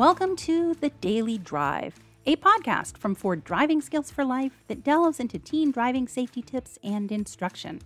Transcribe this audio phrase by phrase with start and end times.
[0.00, 5.20] Welcome to The Daily Drive, a podcast from Ford Driving Skills for Life that delves
[5.20, 7.82] into teen driving safety tips and instruction.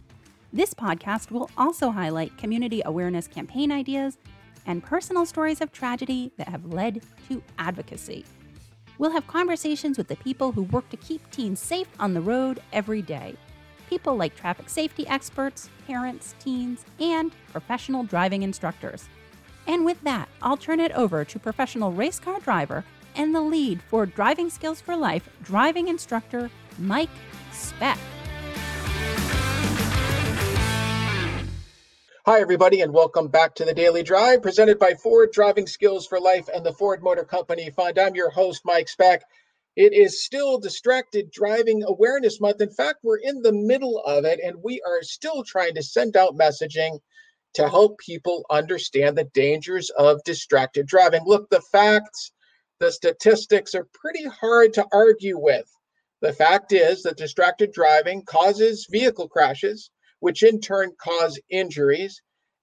[0.53, 4.17] This podcast will also highlight community awareness campaign ideas
[4.65, 8.25] and personal stories of tragedy that have led to advocacy.
[8.99, 12.63] We'll have conversations with the people who work to keep teens safe on the road
[12.73, 13.35] every day.
[13.91, 19.09] People like traffic safety experts, parents, teens, and professional driving instructors.
[19.67, 22.85] And with that, I'll turn it over to professional race car driver
[23.17, 27.09] and the lead for Driving Skills for Life driving instructor, Mike
[27.53, 27.99] Speck.
[32.27, 36.21] Hi, everybody, and welcome back to the Daily Drive presented by Ford Driving Skills for
[36.21, 37.99] Life and the Ford Motor Company Fund.
[37.99, 39.23] I'm your host, Mike Speck.
[39.77, 42.61] It is still Distracted Driving Awareness Month.
[42.61, 46.17] In fact, we're in the middle of it, and we are still trying to send
[46.17, 46.99] out messaging
[47.55, 51.23] to help people understand the dangers of distracted driving.
[51.25, 52.33] Look, the facts,
[52.81, 55.71] the statistics are pretty hard to argue with.
[56.21, 62.21] The fact is that distracted driving causes vehicle crashes, which in turn cause injuries,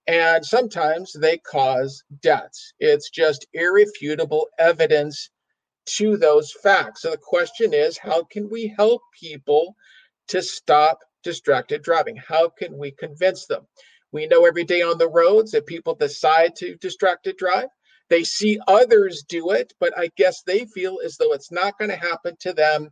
[0.08, 2.74] and sometimes they cause deaths.
[2.80, 5.30] It's just irrefutable evidence
[5.86, 7.04] to those facts.
[7.04, 9.76] So the question is how can we help people
[10.30, 12.16] to stop distracted driving?
[12.16, 13.68] How can we convince them?
[14.12, 17.70] We know every day on the roads that people decide to distracted drive.
[18.10, 21.92] They see others do it, but I guess they feel as though it's not going
[21.92, 22.90] to happen to them,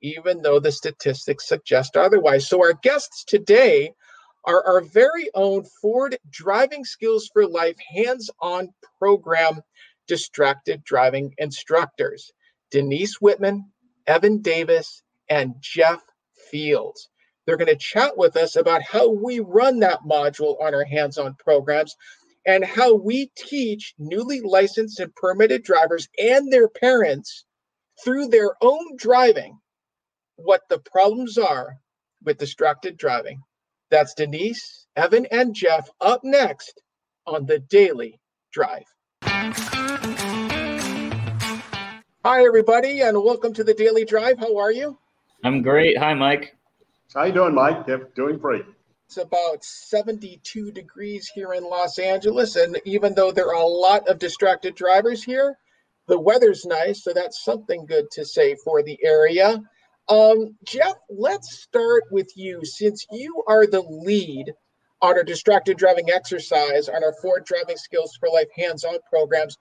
[0.00, 2.48] even though the statistics suggest otherwise.
[2.48, 3.92] So, our guests today
[4.44, 9.60] are our very own Ford Driving Skills for Life hands on program
[10.08, 12.32] distracted driving instructors
[12.70, 13.70] Denise Whitman,
[14.06, 16.02] Evan Davis, and Jeff
[16.50, 17.08] Fields.
[17.44, 21.18] They're going to chat with us about how we run that module on our hands
[21.18, 21.96] on programs
[22.46, 27.44] and how we teach newly licensed and permitted drivers and their parents
[28.04, 29.58] through their own driving
[30.36, 31.76] what the problems are
[32.24, 33.40] with distracted driving.
[33.90, 36.80] That's Denise, Evan, and Jeff up next
[37.26, 38.20] on the Daily
[38.52, 38.84] Drive.
[42.24, 44.38] Hi, everybody, and welcome to the Daily Drive.
[44.38, 44.96] How are you?
[45.44, 45.98] I'm great.
[45.98, 46.54] Hi, Mike.
[47.14, 47.84] How you doing, Mike?
[47.86, 48.64] Yep, doing great.
[49.06, 54.08] It's about 72 degrees here in Los Angeles, and even though there are a lot
[54.08, 55.58] of distracted drivers here,
[56.08, 59.60] the weather's nice, so that's something good to say for the area.
[60.08, 64.52] Um, Jeff, let's start with you since you are the lead
[65.02, 69.58] on our distracted driving exercise on our Ford Driving Skills for Life hands on programs.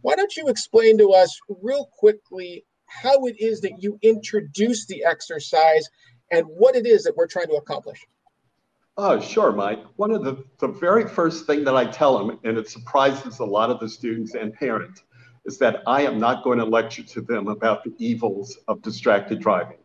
[0.00, 5.04] Why don't you explain to us real quickly how it is that you introduce the
[5.04, 5.88] exercise
[6.34, 8.04] and what it is that we're trying to accomplish.
[8.96, 9.82] Oh, sure, Mike.
[9.96, 13.44] One of the, the very first thing that I tell them, and it surprises a
[13.44, 15.02] lot of the students and parents,
[15.44, 19.40] is that I am not going to lecture to them about the evils of distracted
[19.40, 19.78] driving.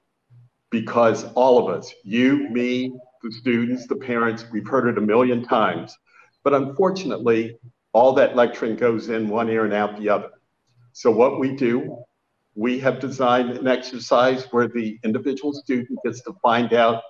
[0.69, 2.93] Because all of us, you, me,
[3.23, 5.97] the students, the parents, we've heard it a million times.
[6.43, 7.57] But unfortunately,
[7.93, 10.29] all that lecturing goes in one ear and out the other.
[10.93, 12.03] So what we do
[12.59, 17.01] we have designed an exercise where the individual student gets to find out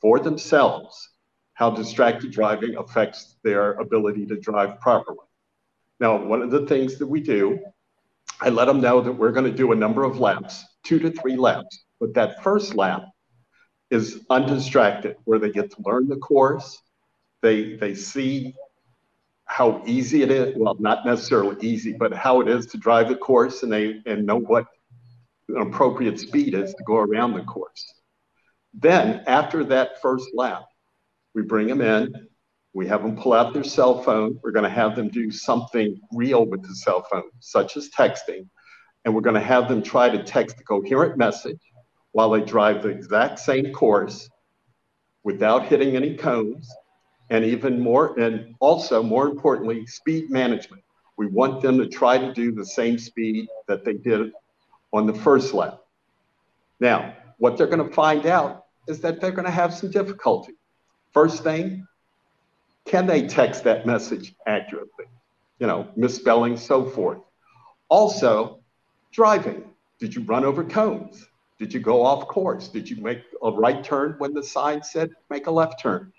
[0.00, 1.10] for themselves
[1.52, 5.18] how distracted driving affects their ability to drive properly.
[6.00, 7.58] Now, one of the things that we do,
[8.40, 11.10] I let them know that we're going to do a number of laps, two to
[11.10, 11.84] three laps.
[12.00, 13.02] But that first lap
[13.90, 16.80] is undistracted, where they get to learn the course.
[17.42, 18.54] They, they see
[19.44, 20.54] how easy it is.
[20.56, 24.24] Well, not necessarily easy, but how it is to drive the course and they and
[24.24, 24.64] know what
[25.48, 27.94] an appropriate speed is to go around the course.
[28.72, 30.64] Then, after that first lap,
[31.34, 32.28] we bring them in,
[32.74, 34.38] we have them pull out their cell phone.
[34.42, 38.48] We're going to have them do something real with the cell phone, such as texting.
[39.04, 41.60] And we're going to have them try to text a coherent message
[42.12, 44.28] while they drive the exact same course
[45.22, 46.68] without hitting any cones.
[47.30, 50.82] And even more, and also more importantly, speed management.
[51.16, 54.32] We want them to try to do the same speed that they did
[54.94, 55.80] on the first lap.
[56.78, 60.52] Now, what they're going to find out is that they're going to have some difficulty.
[61.12, 61.86] First thing,
[62.86, 65.06] can they text that message accurately?
[65.58, 67.18] You know, misspelling, so forth.
[67.88, 68.60] Also,
[69.12, 69.64] driving.
[69.98, 71.26] Did you run over cones?
[71.58, 72.68] Did you go off course?
[72.68, 76.12] Did you make a right turn when the sign said make a left turn?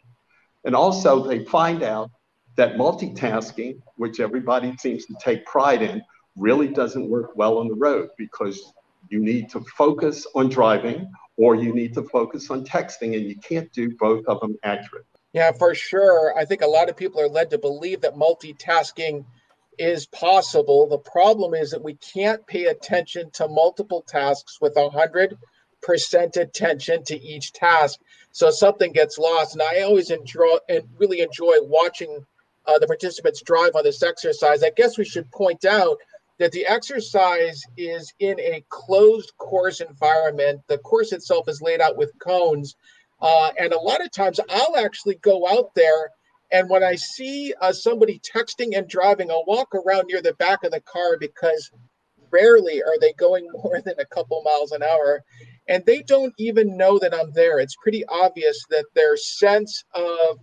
[0.65, 2.11] And also, they find out
[2.57, 6.01] that multitasking, which everybody seems to take pride in,
[6.35, 8.73] really doesn't work well on the road because
[9.09, 13.35] you need to focus on driving or you need to focus on texting and you
[13.37, 15.07] can't do both of them accurately.
[15.33, 16.33] Yeah, for sure.
[16.37, 19.25] I think a lot of people are led to believe that multitasking
[19.77, 20.87] is possible.
[20.87, 25.37] The problem is that we can't pay attention to multiple tasks with hundred
[25.81, 27.99] percent attention to each task.
[28.31, 29.53] So something gets lost.
[29.53, 32.25] And I always enjoy and really enjoy watching
[32.65, 34.63] uh, the participants drive on this exercise.
[34.63, 35.97] I guess we should point out
[36.39, 40.61] that the exercise is in a closed course environment.
[40.67, 42.75] The course itself is laid out with cones.
[43.21, 46.11] Uh, and a lot of times I'll actually go out there
[46.51, 50.63] and when I see uh, somebody texting and driving, I'll walk around near the back
[50.63, 51.71] of the car because
[52.31, 55.23] rarely are they going more than a couple miles an hour.
[55.67, 57.59] And they don't even know that I'm there.
[57.59, 60.39] It's pretty obvious that their sense of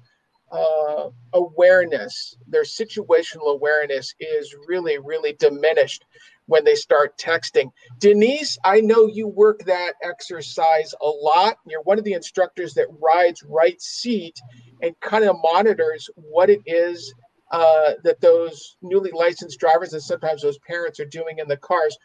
[0.52, 6.04] uh, awareness, their situational awareness is really, really diminished
[6.46, 7.70] when they start texting.
[7.98, 11.56] Denise, I know you work that exercise a lot.
[11.66, 14.40] You're one of the instructors that rides right seat
[14.82, 17.14] and kind of monitors what it is
[17.50, 21.96] uh, that those newly licensed drivers and sometimes those parents are doing in the cars.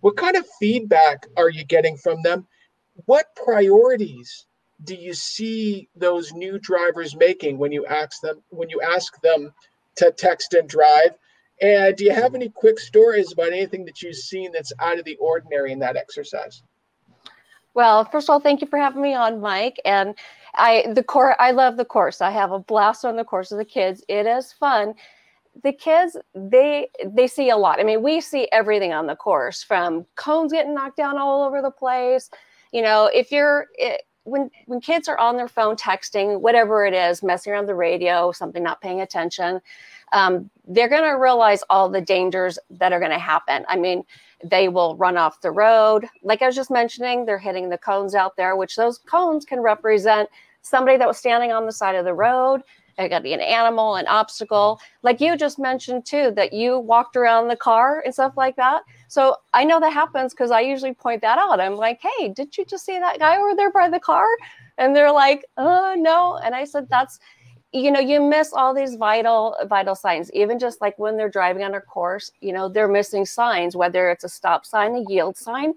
[0.00, 2.46] What kind of feedback are you getting from them?
[3.06, 4.46] What priorities
[4.84, 9.52] do you see those new drivers making when you ask them when you ask them
[9.96, 11.12] to text and drive?
[11.60, 15.04] And do you have any quick stories about anything that you've seen that's out of
[15.04, 16.62] the ordinary in that exercise?
[17.74, 19.80] Well, first of all, thank you for having me on, Mike.
[19.84, 20.14] And
[20.54, 22.20] I the course I love the course.
[22.20, 24.04] I have a blast on the course with the kids.
[24.08, 24.94] It is fun.
[25.62, 27.80] The kids they they see a lot.
[27.80, 31.62] I mean, we see everything on the course from cones getting knocked down all over
[31.62, 32.28] the place.
[32.72, 36.94] You know, if you're it, when when kids are on their phone texting, whatever it
[36.94, 39.60] is, messing around the radio, something not paying attention,
[40.12, 43.64] um, they're going to realize all the dangers that are going to happen.
[43.68, 44.04] I mean,
[44.44, 46.06] they will run off the road.
[46.22, 49.60] Like I was just mentioning, they're hitting the cones out there, which those cones can
[49.60, 50.28] represent
[50.62, 52.62] somebody that was standing on the side of the road.
[52.98, 54.76] It could be an animal, an obstacle.
[54.76, 55.06] Mm-hmm.
[55.06, 58.82] Like you just mentioned too, that you walked around the car and stuff like that.
[59.08, 61.60] So I know that happens because I usually point that out.
[61.60, 64.26] I'm like, hey, did you just see that guy over there by the car?
[64.78, 66.38] And they're like, oh no.
[66.44, 67.18] And I said, that's
[67.72, 71.64] you know you miss all these vital vital signs even just like when they're driving
[71.64, 75.36] on a course you know they're missing signs whether it's a stop sign a yield
[75.38, 75.72] sign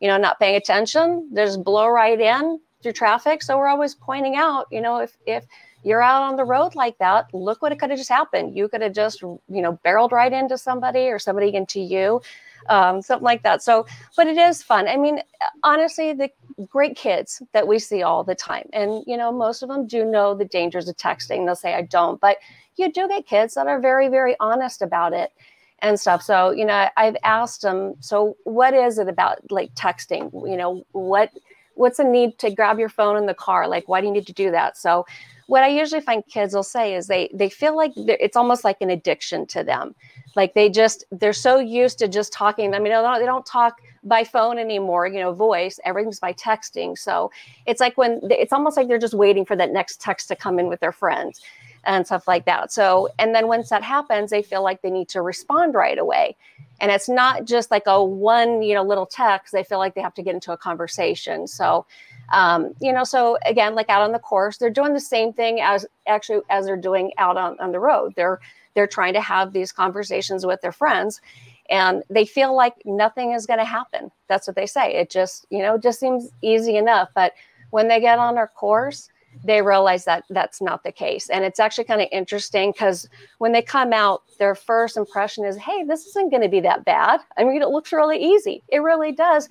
[0.00, 4.36] you know not paying attention there's blow right in through traffic so we're always pointing
[4.36, 5.46] out you know if if
[5.82, 8.68] you're out on the road like that look what it could have just happened you
[8.68, 12.20] could have just you know barreled right into somebody or somebody into you
[12.68, 13.62] um, something like that.
[13.62, 13.86] So,
[14.18, 14.86] but it is fun.
[14.86, 15.20] I mean,
[15.62, 16.30] honestly, the
[16.68, 20.04] great kids that we see all the time, and you know, most of them do
[20.04, 21.46] know the dangers of texting.
[21.46, 22.36] They'll say, "I don't," but
[22.76, 25.32] you do get kids that are very, very honest about it
[25.80, 26.22] and stuff.
[26.22, 30.32] So, you know, I've asked them, so what is it about like texting?
[30.48, 31.30] You know, what
[31.74, 33.66] what's the need to grab your phone in the car?
[33.68, 34.76] Like, why do you need to do that?
[34.76, 35.06] So,
[35.50, 38.76] what I usually find kids will say is they they feel like it's almost like
[38.80, 39.96] an addiction to them.
[40.36, 43.44] Like they just they're so used to just talking i mean they don't, they don't
[43.44, 46.96] talk by phone anymore you know voice everything's by texting.
[46.96, 47.32] So
[47.66, 50.60] it's like when it's almost like they're just waiting for that next text to come
[50.60, 51.40] in with their friends
[51.82, 52.70] and stuff like that.
[52.70, 56.36] So and then once that happens they feel like they need to respond right away
[56.80, 60.00] and it's not just like a one you know little text they feel like they
[60.00, 61.46] have to get into a conversation.
[61.46, 61.86] So
[62.32, 65.60] um, you know so again like out on the course they're doing the same thing
[65.60, 68.14] as actually as they're doing out on, on the road.
[68.16, 68.40] They're
[68.74, 71.20] they're trying to have these conversations with their friends
[71.68, 74.10] and they feel like nothing is going to happen.
[74.28, 74.94] That's what they say.
[74.94, 77.10] It just you know just seems easy enough.
[77.14, 77.34] But
[77.70, 79.09] when they get on our course
[79.44, 83.08] they realize that that's not the case and it's actually kind of interesting because
[83.38, 86.84] when they come out their first impression is hey this isn't going to be that
[86.84, 89.48] bad i mean it looks really easy it really does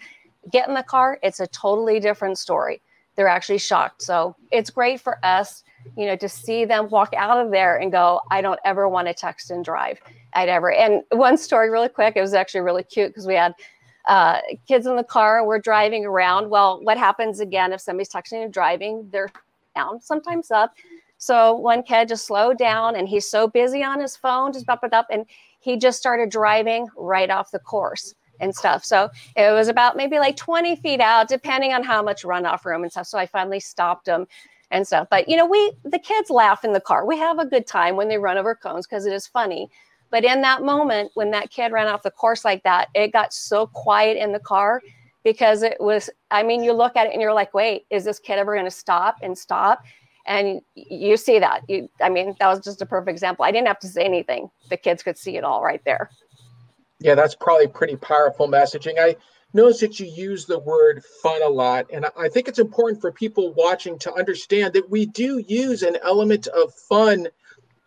[0.52, 2.82] get in the car it's a totally different story
[3.16, 5.64] they're actually shocked so it's great for us
[5.98, 9.08] you know, to see them walk out of there and go, I don't ever want
[9.08, 10.00] to text and drive.
[10.34, 10.72] I'd ever.
[10.72, 13.54] And one story, really quick, it was actually really cute because we had
[14.06, 15.46] uh, kids in the car.
[15.46, 16.50] We're driving around.
[16.50, 19.08] Well, what happens again if somebody's texting and driving?
[19.12, 19.30] They're
[19.80, 20.76] down, sometimes up.
[21.18, 24.84] So one kid just slowed down and he's so busy on his phone, just bump
[24.84, 25.26] it up, and
[25.60, 28.86] he just started driving right off the course and stuff.
[28.86, 32.84] So it was about maybe like 20 feet out, depending on how much runoff room
[32.84, 33.08] and stuff.
[33.08, 34.28] So I finally stopped him
[34.72, 35.08] and stuff.
[35.10, 37.06] But you know, we the kids laugh in the car.
[37.06, 39.70] We have a good time when they run over cones because it is funny.
[40.12, 43.34] But in that moment, when that kid ran off the course like that, it got
[43.34, 44.82] so quiet in the car
[45.24, 46.10] because it was.
[46.32, 48.66] I mean, you look at it and you're like, wait, is this kid ever going
[48.66, 49.84] to stop and stop?
[50.26, 51.64] And you see that.
[51.68, 53.46] You, I mean, that was just a perfect example.
[53.46, 54.50] I didn't have to say anything.
[54.70, 56.10] The kids could see it all right there.
[57.00, 59.00] Yeah, that's probably pretty powerful messaging.
[59.00, 59.16] I
[59.54, 61.88] notice that you use the word fun a lot.
[61.92, 65.98] And I think it's important for people watching to understand that we do use an
[66.04, 67.28] element of fun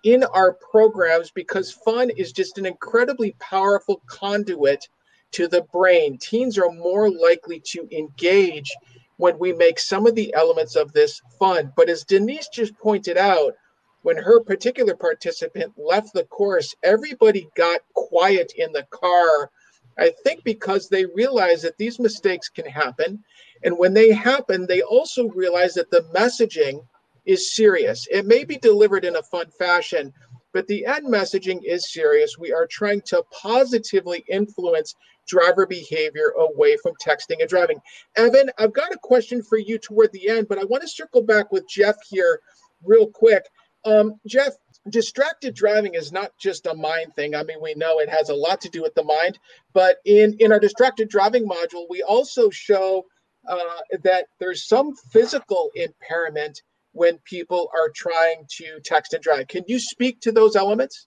[0.04, 4.88] in our programs because fun is just an incredibly powerful conduit
[5.32, 6.18] to the brain.
[6.18, 8.70] Teens are more likely to engage
[9.16, 11.72] when we make some of the elements of this fun.
[11.76, 13.54] But as Denise just pointed out,
[14.02, 19.50] when her particular participant left the course, everybody got quiet in the car.
[19.98, 23.22] I think because they realize that these mistakes can happen.
[23.62, 26.84] And when they happen, they also realize that the messaging
[27.26, 28.08] is serious.
[28.10, 30.12] It may be delivered in a fun fashion,
[30.52, 32.38] but the end messaging is serious.
[32.38, 34.94] We are trying to positively influence
[35.26, 37.80] driver behavior away from texting and driving.
[38.16, 41.22] Evan, I've got a question for you toward the end, but I want to circle
[41.22, 42.40] back with Jeff here
[42.84, 43.44] real quick.
[43.84, 44.52] Um, Jeff,
[44.90, 47.34] distracted driving is not just a mind thing.
[47.34, 49.38] I mean, we know it has a lot to do with the mind,
[49.72, 53.04] but in in our distracted driving module, we also show
[53.48, 59.48] uh, that there's some physical impairment when people are trying to text and drive.
[59.48, 61.06] Can you speak to those elements?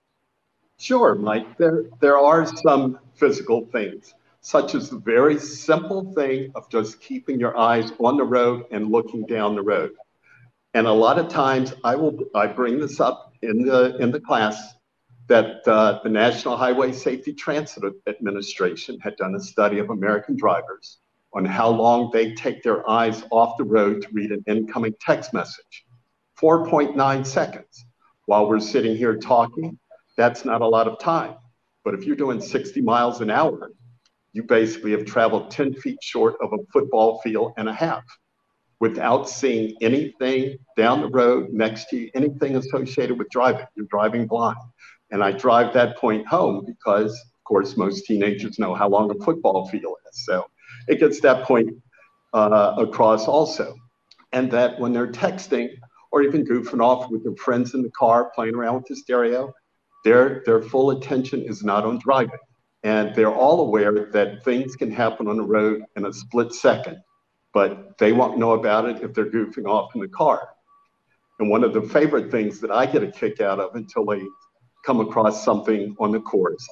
[0.77, 1.57] Sure, Mike.
[1.57, 7.39] There, there are some physical things, such as the very simple thing of just keeping
[7.39, 9.91] your eyes on the road and looking down the road.
[10.73, 14.19] And a lot of times, I will I bring this up in the in the
[14.19, 14.73] class
[15.27, 20.99] that uh, the National Highway Safety Transit Administration had done a study of American drivers
[21.35, 25.33] on how long they take their eyes off the road to read an incoming text
[25.33, 25.85] message.
[26.41, 27.85] 4.9 seconds.
[28.25, 29.77] While we're sitting here talking,
[30.17, 31.35] that's not a lot of time.
[31.83, 33.69] But if you're doing 60 miles an hour,
[34.33, 38.03] you basically have traveled 10 feet short of a football field and a half
[38.79, 43.65] without seeing anything down the road next to you, anything associated with driving.
[43.75, 44.57] You're driving blind.
[45.11, 49.23] And I drive that point home because, of course, most teenagers know how long a
[49.23, 50.25] football field is.
[50.25, 50.45] So
[50.87, 51.71] it gets that point
[52.33, 53.75] uh, across also.
[54.31, 55.69] And that when they're texting
[56.11, 59.53] or even goofing off with their friends in the car, playing around with the stereo,
[60.03, 62.39] their, their full attention is not on driving.
[62.83, 66.97] And they're all aware that things can happen on the road in a split second,
[67.53, 70.49] but they won't know about it if they're goofing off in the car.
[71.39, 74.21] And one of the favorite things that I get a kick out of until they
[74.85, 76.65] come across something on the course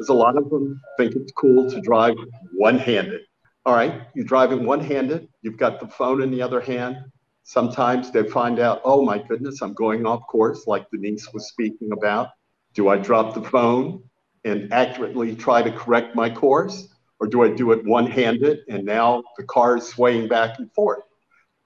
[0.00, 2.16] is a lot of them think it's cool to drive
[2.54, 3.20] one handed.
[3.66, 6.96] All right, you're driving one handed, you've got the phone in the other hand.
[7.42, 11.92] Sometimes they find out, oh my goodness, I'm going off course, like Denise was speaking
[11.92, 12.28] about.
[12.74, 14.02] Do I drop the phone
[14.44, 16.88] and accurately try to correct my course?
[17.20, 20.72] Or do I do it one handed and now the car is swaying back and
[20.72, 21.02] forth?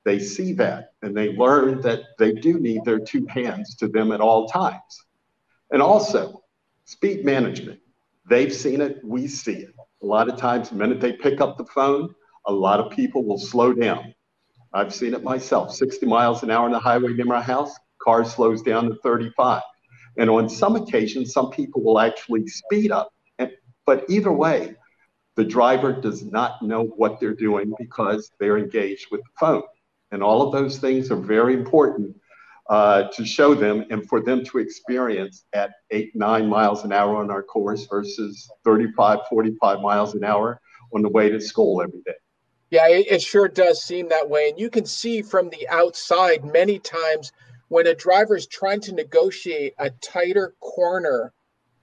[0.05, 4.13] They see that and they learn that they do need their two hands to them
[4.13, 5.05] at all times.
[5.71, 6.43] And also,
[6.85, 7.81] speed management.
[8.29, 9.75] They've seen it, we see it.
[10.03, 12.15] A lot of times, the minute they pick up the phone,
[12.47, 14.15] a lot of people will slow down.
[14.73, 18.25] I've seen it myself 60 miles an hour on the highway near my house, car
[18.25, 19.63] slows down to 35.
[20.19, 23.13] And on some occasions, some people will actually speed up.
[23.39, 23.51] And,
[23.87, 24.75] but either way,
[25.37, 29.63] the driver does not know what they're doing because they're engaged with the phone.
[30.11, 32.17] And all of those things are very important
[32.69, 37.17] uh, to show them and for them to experience at eight, nine miles an hour
[37.17, 40.61] on our course versus 35, 45 miles an hour
[40.95, 42.15] on the way to school every day.
[42.71, 44.49] Yeah, it, it sure does seem that way.
[44.49, 47.33] And you can see from the outside many times
[47.69, 51.33] when a driver is trying to negotiate a tighter corner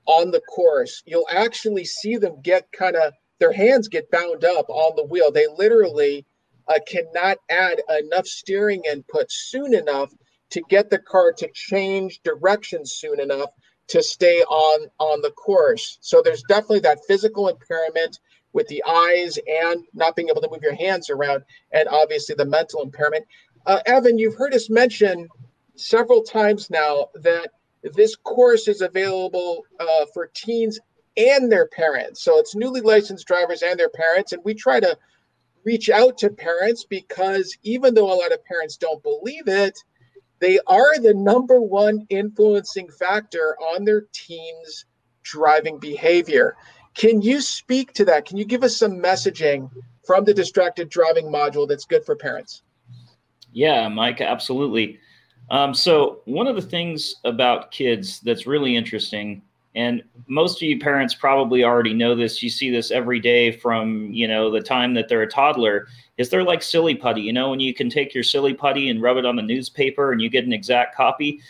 [0.05, 4.69] on the course, you'll actually see them get kind of their hands get bound up
[4.69, 5.31] on the wheel.
[5.31, 6.25] They literally
[6.67, 10.13] uh, cannot add enough steering input soon enough
[10.51, 13.51] to get the car to change direction soon enough
[13.88, 15.98] to stay on on the course.
[16.01, 18.20] So there's definitely that physical impairment
[18.53, 22.46] with the eyes and not being able to move your hands around, and obviously the
[22.46, 23.25] mental impairment.
[23.65, 25.27] Uh, Evan, you've heard us mention
[25.75, 27.51] several times now that
[27.96, 30.79] this course is available uh, for teens
[31.15, 32.24] and their parents.
[32.24, 34.98] So it's newly licensed drivers and their parents, and we try to
[35.63, 39.77] reach out to parents because even though a lot of parents don't believe it,
[40.39, 44.86] they are the number one influencing factor on their teens'
[45.24, 46.55] driving behavior.
[46.96, 48.25] Can you speak to that?
[48.25, 49.69] Can you give us some messaging
[50.05, 52.63] from the distracted driving module that's good for parents?
[53.51, 55.00] Yeah, Mike, absolutely.
[55.51, 59.41] Um, so, one of the things about kids that's really interesting
[59.79, 62.43] and most of you parents probably already know this.
[62.43, 65.88] You see this every day from you know the time that they're a toddler.
[66.17, 69.01] Is they're like silly putty you know when you can take your silly putty and
[69.01, 71.41] rub it on the newspaper and you get an exact copy.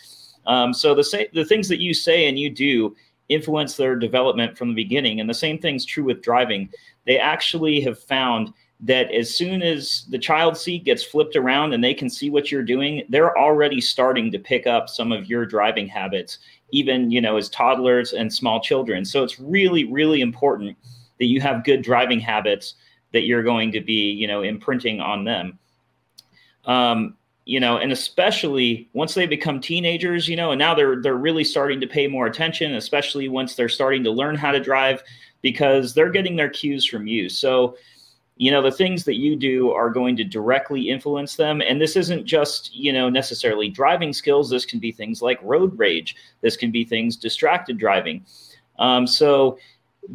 [0.45, 2.95] Um, so the say the things that you say and you do
[3.29, 5.19] influence their development from the beginning.
[5.19, 6.69] And the same thing's true with driving.
[7.05, 11.83] They actually have found that as soon as the child seat gets flipped around and
[11.83, 15.45] they can see what you're doing, they're already starting to pick up some of your
[15.45, 16.39] driving habits
[16.71, 19.05] even you know as toddlers and small children.
[19.05, 20.77] So it's really really important
[21.19, 22.75] that you have good driving habits
[23.11, 25.59] that you're going to be you know imprinting on them.
[26.65, 27.15] Um,
[27.49, 31.43] you know, and especially once they become teenagers, you know, and now they're they're really
[31.43, 35.01] starting to pay more attention, especially once they're starting to learn how to drive
[35.41, 37.27] because they're getting their cues from you.
[37.27, 37.75] So,
[38.39, 41.61] you know, the things that you do are going to directly influence them.
[41.61, 44.49] And this isn't just, you know, necessarily driving skills.
[44.49, 46.15] This can be things like road rage.
[46.39, 48.25] This can be things distracted driving.
[48.79, 49.59] Um, so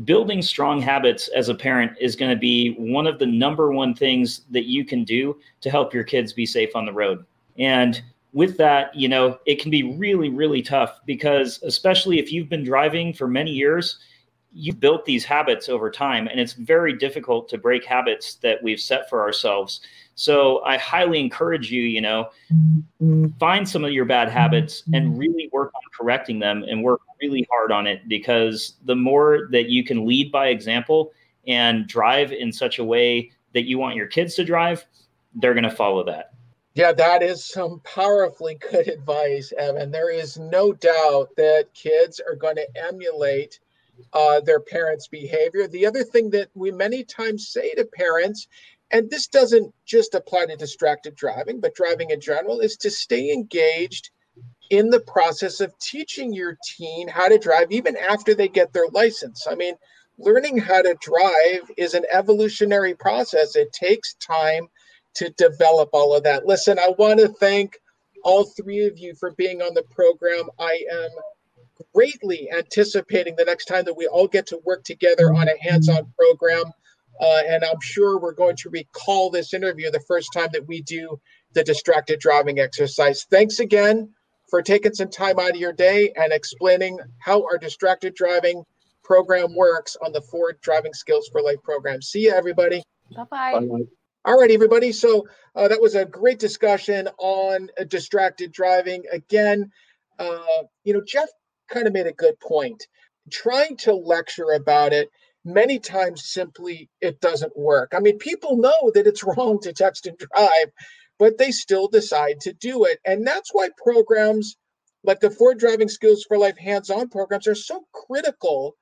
[0.04, 3.94] building strong habits as a parent is going to be one of the number one
[3.94, 7.26] things that you can do to help your kids be safe on the road.
[7.58, 8.02] And
[8.32, 12.64] with that, you know, it can be really, really tough because, especially if you've been
[12.64, 13.98] driving for many years,
[14.54, 18.80] you've built these habits over time, and it's very difficult to break habits that we've
[18.80, 19.80] set for ourselves.
[20.14, 22.30] So I highly encourage you, you know,
[23.40, 27.46] find some of your bad habits and really work on correcting them and work really
[27.50, 31.12] hard on it because the more that you can lead by example
[31.48, 34.86] and drive in such a way that you want your kids to drive,
[35.34, 36.30] they're going to follow that.
[36.74, 39.90] Yeah, that is some powerfully good advice, Evan.
[39.90, 43.60] There is no doubt that kids are going to emulate
[44.12, 45.66] uh, their parents' behavior.
[45.66, 48.48] The other thing that we many times say to parents,
[48.90, 53.32] and this doesn't just apply to distracted driving, but driving in general, is to stay
[53.32, 54.10] engaged
[54.70, 58.88] in the process of teaching your teen how to drive even after they get their
[58.92, 59.46] license.
[59.48, 59.74] I mean,
[60.18, 63.56] learning how to drive is an evolutionary process.
[63.56, 64.68] It takes time
[65.14, 66.46] to develop all of that.
[66.46, 67.78] Listen, I want to thank
[68.24, 70.48] all three of you for being on the program.
[70.58, 71.10] I am
[71.94, 75.88] greatly anticipating the next time that we all get to work together on a hands
[75.88, 76.64] on program.
[77.20, 80.82] Uh, and I'm sure we're going to recall this interview the first time that we
[80.82, 81.20] do
[81.52, 83.24] the distracted driving exercise.
[83.30, 84.12] Thanks again
[84.50, 88.64] for taking some time out of your day and explaining how our distracted driving
[89.02, 92.02] program works on the Ford Driving Skills for Life program.
[92.02, 92.82] See you, everybody.
[93.16, 93.68] Bye-bye.
[94.24, 94.90] All right, everybody.
[94.90, 99.04] So uh, that was a great discussion on uh, distracted driving.
[99.12, 99.70] Again,
[100.18, 101.28] uh, you know, Jeff
[101.68, 102.86] kind of made a good point.
[103.30, 105.08] Trying to lecture about it
[105.44, 107.92] many times simply it doesn't work.
[107.94, 110.70] I mean, people know that it's wrong to text and drive,
[111.18, 112.98] but they still decide to do it.
[113.04, 114.56] And that's why programs
[115.04, 118.74] like the Ford Driving Skills for Life hands on programs are so critical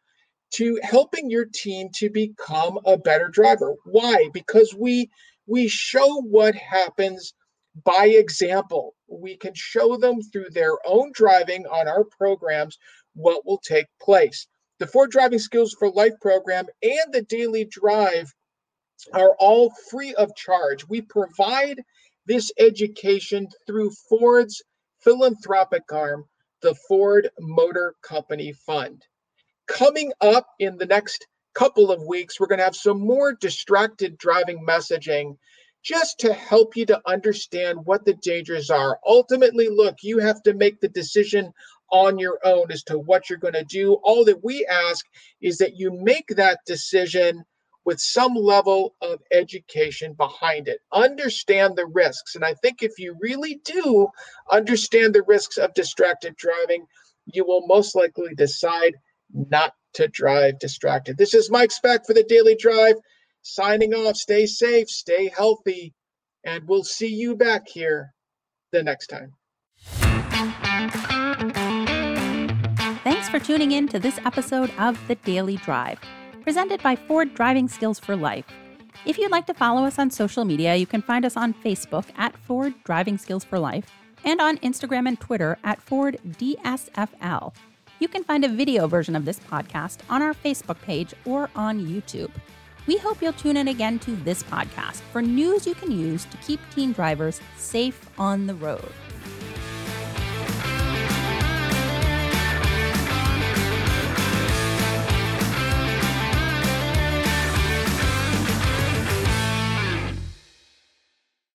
[0.55, 3.75] to helping your team to become a better driver.
[3.85, 4.29] Why?
[4.33, 5.11] Because we
[5.47, 7.35] we show what happens
[7.85, 8.95] by example.
[9.12, 12.79] We can show them through their own driving on our programs
[13.14, 14.46] what will take place.
[14.79, 18.35] The Ford Driving Skills for Life program and the Daily Drive
[19.12, 20.88] are all free of charge.
[20.88, 21.83] We provide
[22.27, 24.62] this education through Ford's
[25.01, 26.25] philanthropic arm,
[26.62, 29.05] the Ford Motor Company Fund.
[29.66, 34.16] Coming up in the next couple of weeks, we're going to have some more distracted
[34.16, 35.37] driving messaging
[35.83, 38.99] just to help you to understand what the dangers are.
[39.07, 41.53] Ultimately, look, you have to make the decision
[41.90, 43.95] on your own as to what you're going to do.
[44.03, 45.05] All that we ask
[45.40, 47.45] is that you make that decision
[47.85, 50.81] with some level of education behind it.
[50.92, 52.37] Understand the risks.
[52.37, 54.09] And I think if you really do
[54.51, 56.87] understand the risks of distracted driving,
[57.27, 58.95] you will most likely decide
[59.33, 61.18] not to drive distracted.
[61.18, 62.97] This is Mike Speck for the Daily Drive,
[63.42, 64.16] signing off.
[64.16, 65.92] Stay safe, stay healthy,
[66.44, 68.12] and we'll see you back here
[68.72, 69.33] the next time.
[73.05, 75.98] Thanks for tuning in to this episode of The Daily Drive
[76.42, 78.46] presented by Ford Driving Skills for Life.
[79.07, 82.07] If you'd like to follow us on social media, you can find us on Facebook
[82.16, 83.87] at Ford Driving Skills for Life
[84.24, 87.55] and on Instagram and Twitter at Ford DSFL.
[87.98, 91.81] You can find a video version of this podcast on our Facebook page or on
[91.81, 92.31] YouTube.
[92.87, 96.37] We hope you'll tune in again to this podcast for news you can use to
[96.38, 98.92] keep teen drivers safe on the road.